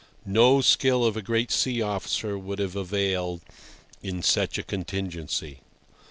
[0.25, 3.41] No skill of a great sea officer would have availed
[4.01, 5.59] in such a contingency.